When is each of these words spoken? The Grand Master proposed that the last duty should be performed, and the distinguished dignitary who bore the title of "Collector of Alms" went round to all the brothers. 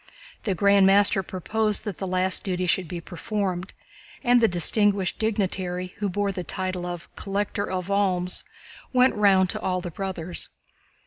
The 0.45 0.55
Grand 0.55 0.87
Master 0.87 1.21
proposed 1.21 1.83
that 1.83 1.99
the 1.99 2.07
last 2.07 2.43
duty 2.43 2.65
should 2.65 2.87
be 2.87 2.99
performed, 2.99 3.71
and 4.23 4.41
the 4.41 4.47
distinguished 4.47 5.19
dignitary 5.19 5.93
who 5.99 6.09
bore 6.09 6.31
the 6.31 6.43
title 6.43 6.87
of 6.87 7.07
"Collector 7.15 7.69
of 7.69 7.91
Alms" 7.91 8.43
went 8.93 9.13
round 9.13 9.51
to 9.51 9.61
all 9.61 9.79
the 9.79 9.91
brothers. 9.91 10.49